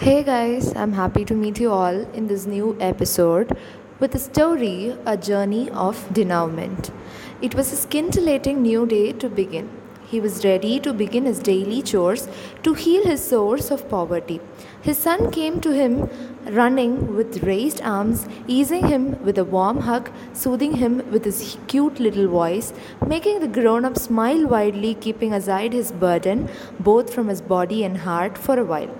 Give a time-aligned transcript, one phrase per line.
[0.00, 3.58] Hey guys, I'm happy to meet you all in this new episode
[3.98, 6.92] with a story A Journey of Denouement.
[7.42, 9.68] It was a scintillating new day to begin.
[10.06, 12.28] He was ready to begin his daily chores
[12.62, 14.40] to heal his source of poverty.
[14.82, 16.08] His son came to him
[16.46, 21.98] running with raised arms, easing him with a warm hug, soothing him with his cute
[21.98, 22.72] little voice,
[23.04, 27.98] making the grown up smile widely, keeping aside his burden, both from his body and
[27.98, 28.94] heart, for a while.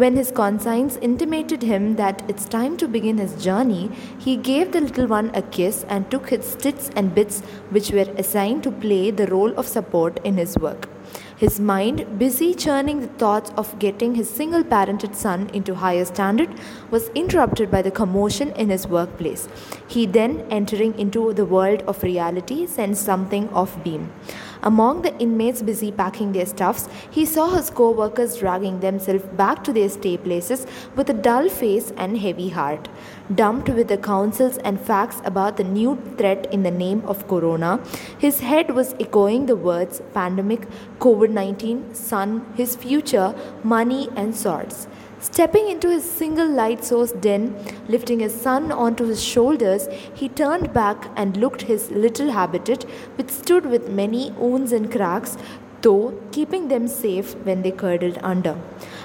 [0.00, 4.80] When his conscience intimated him that it's time to begin his journey, he gave the
[4.80, 9.10] little one a kiss and took his stits and bits which were assigned to play
[9.10, 10.88] the role of support in his work.
[11.36, 16.50] His mind, busy churning the thoughts of getting his single parented son into higher standard,
[16.90, 19.48] was interrupted by the commotion in his workplace.
[19.86, 24.10] He then, entering into the world of reality, sensed something of beam.
[24.62, 29.64] Among the inmates busy packing their stuffs, he saw his co workers dragging themselves back
[29.64, 32.88] to their stay places with a dull face and heavy heart.
[33.34, 37.80] Dumped with the counsels and facts about the new threat in the name of Corona,
[38.18, 40.66] his head was echoing the words pandemic,
[40.98, 44.88] COVID 19, son, his future, money, and swords.
[45.22, 47.54] Stepping into his single light source den,
[47.88, 52.84] lifting his son onto his shoulders, he turned back and looked his little habitat,
[53.16, 55.36] which stood with many wounds and cracks,
[55.82, 58.58] though keeping them safe when they curdled under.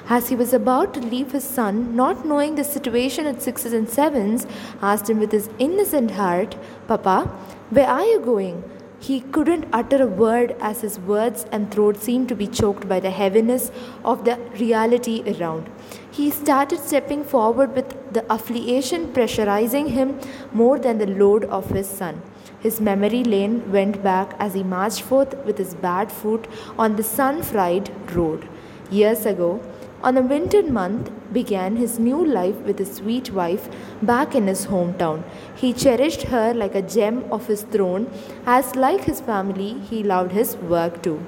[0.08, 3.90] As he was about to leave his son, not knowing the situation at sixes and
[3.90, 4.48] sevens,
[4.82, 6.56] asked him with his innocent heart,
[6.88, 7.26] Papa,
[7.72, 8.64] where are you going?
[9.06, 13.00] He couldn't utter a word as his words and throat seemed to be choked by
[13.00, 13.72] the heaviness
[14.04, 15.70] of the reality around.
[16.10, 20.20] He started stepping forward with the affiliation pressurizing him
[20.52, 22.24] more than the load of his son.
[22.60, 26.48] His memory lane went back as he marched forth with his bad foot
[26.80, 28.50] on the sun fried road.
[28.90, 29.62] Years ago,
[30.06, 33.68] on a winter month, began his new life with his sweet wife
[34.04, 35.24] back in his hometown.
[35.56, 38.06] He cherished her like a gem of his throne,
[38.46, 41.20] as like his family, he loved his work too.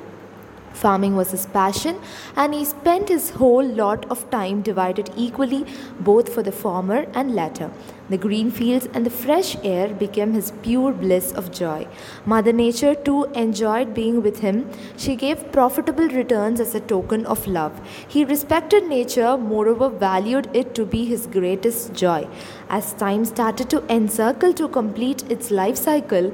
[0.77, 1.99] Farming was his passion,
[2.35, 5.65] and he spent his whole lot of time divided equally
[5.99, 7.71] both for the former and latter.
[8.09, 11.87] The green fields and the fresh air became his pure bliss of joy.
[12.25, 14.69] Mother Nature too enjoyed being with him.
[14.97, 17.81] She gave profitable returns as a token of love.
[18.07, 22.27] He respected nature, moreover, valued it to be his greatest joy.
[22.69, 26.31] As time started to encircle to complete its life cycle,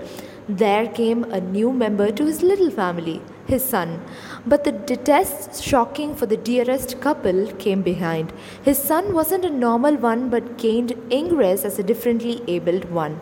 [0.49, 4.01] there came a new member to his little family his son.
[4.45, 8.33] But the detest shocking for the dearest couple came behind.
[8.63, 13.19] His son wasn't a normal one but gained ingress as a differently abled one.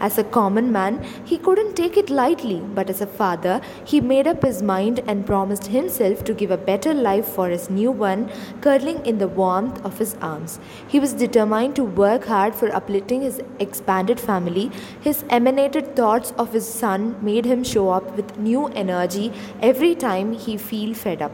[0.00, 4.26] As a common man, he couldn't take it lightly, but as a father, he made
[4.26, 8.30] up his mind and promised himself to give a better life for his new one,
[8.60, 10.60] cuddling in the warmth of his arms.
[10.86, 14.70] He was determined to work hard for uplifting his expanded family.
[15.00, 20.32] His emanated thoughts of his son made him show up with new energy every time
[20.32, 21.32] he feel fed up.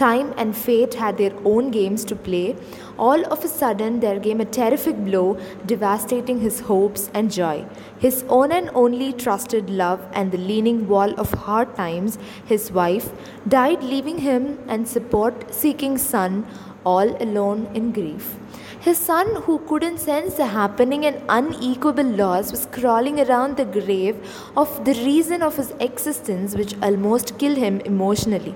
[0.00, 2.56] Time and fate had their own games to play.
[2.96, 7.66] All of a sudden, there came a terrific blow, devastating his hopes and joy.
[7.98, 12.16] His own and only trusted love and the leaning wall of hard times,
[12.46, 13.10] his wife,
[13.46, 16.46] died, leaving him and support seeking son
[16.84, 18.38] all alone in grief.
[18.80, 24.16] His son, who couldn't sense the happening and unequable loss, was crawling around the grave
[24.56, 28.54] of the reason of his existence, which almost killed him emotionally.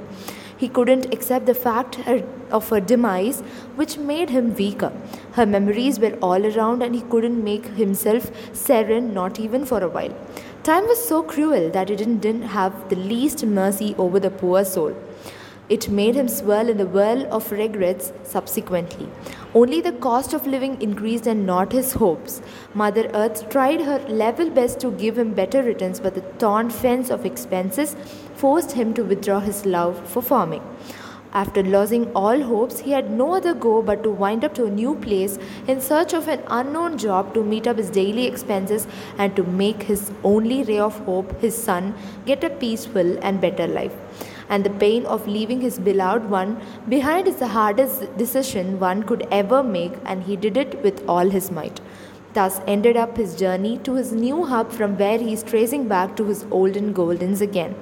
[0.64, 1.98] He couldn't accept the fact
[2.50, 3.40] of her demise,
[3.80, 4.92] which made him weaker.
[5.32, 9.90] Her memories were all around, and he couldn't make himself serene, not even for a
[9.96, 10.14] while.
[10.62, 14.96] Time was so cruel that it didn't have the least mercy over the poor soul.
[15.70, 19.08] It made him swirl in the whirl of regrets subsequently.
[19.54, 22.42] Only the cost of living increased and not his hopes.
[22.74, 27.08] Mother Earth tried her level best to give him better returns, but the torn fence
[27.08, 27.96] of expenses
[28.34, 30.62] forced him to withdraw his love for farming.
[31.32, 34.70] After losing all hopes, he had no other go but to wind up to a
[34.70, 38.86] new place in search of an unknown job to meet up his daily expenses
[39.16, 41.94] and to make his only ray of hope, his son,
[42.26, 43.94] get a peaceful and better life
[44.48, 49.26] and the pain of leaving his beloved one behind is the hardest decision one could
[49.30, 51.80] ever make, and he did it with all his might.
[52.34, 56.16] Thus ended up his journey to his new hub from where he is tracing back
[56.16, 57.76] to his olden goldens again.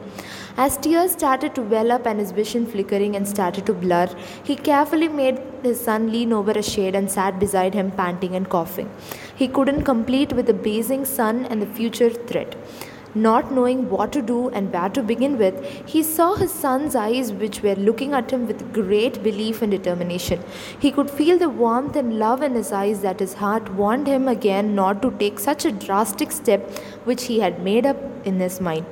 [0.59, 4.09] As tears started to well up and his vision flickering and started to blur,
[4.45, 8.51] he carefully made his son lean over a shade and sat beside him, panting and
[8.51, 8.91] coughing.
[9.35, 12.55] He couldn't complete with the basing sun and the future threat.
[13.15, 17.31] Not knowing what to do and where to begin with, he saw his son's eyes,
[17.31, 20.43] which were looking at him with great belief and determination.
[20.79, 24.29] He could feel the warmth and love in his eyes that his heart warned him
[24.29, 26.71] again not to take such a drastic step
[27.05, 28.87] which he had made up in his mind.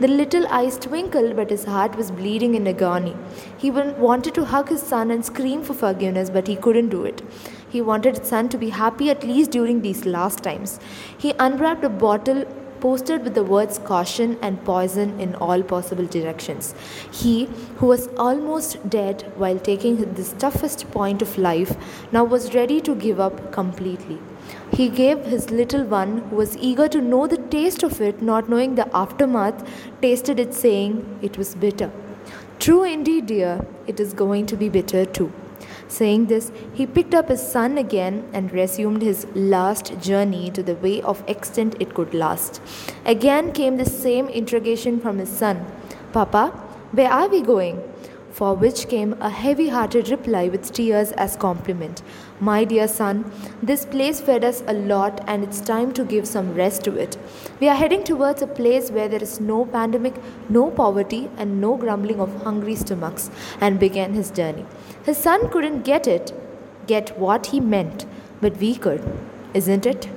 [0.00, 3.16] The little eyes twinkled, but his heart was bleeding in agony.
[3.58, 7.20] He wanted to hug his son and scream for forgiveness, but he couldn't do it.
[7.68, 10.80] He wanted his son to be happy at least during these last times.
[11.18, 12.46] He unwrapped a bottle
[12.80, 16.74] posted with the words caution and poison in all possible directions.
[17.12, 17.46] He,
[17.76, 21.76] who was almost dead while taking this toughest point of life,
[22.12, 24.18] now was ready to give up completely.
[24.72, 28.48] He gave his little one, who was eager to know the taste of it, not
[28.48, 29.66] knowing the aftermath,
[30.00, 31.90] tasted it, saying it was bitter.
[32.58, 35.32] True indeed, dear, it is going to be bitter too.
[35.88, 40.74] Saying this, he picked up his son again and resumed his last journey to the
[40.76, 42.60] way of extent it could last.
[43.06, 45.64] Again came the same interrogation from his son
[46.12, 46.48] Papa,
[46.92, 47.82] where are we going?
[48.38, 52.02] For which came a heavy hearted reply with tears as compliment.
[52.38, 56.54] My dear son, this place fed us a lot and it's time to give some
[56.54, 57.16] rest to it.
[57.58, 60.14] We are heading towards a place where there is no pandemic,
[60.48, 63.28] no poverty, and no grumbling of hungry stomachs,
[63.60, 64.66] and began his journey.
[65.04, 66.32] His son couldn't get it,
[66.86, 68.06] get what he meant,
[68.40, 69.02] but we could,
[69.52, 70.08] isn't it?